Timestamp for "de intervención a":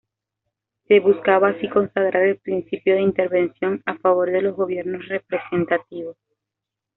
2.95-3.99